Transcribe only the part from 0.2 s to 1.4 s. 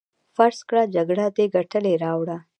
فرض کړه جګړه